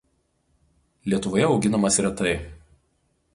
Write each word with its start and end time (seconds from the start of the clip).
Lietuvoje 1.13 1.43
auginamas 1.49 2.01
retai. 2.07 2.33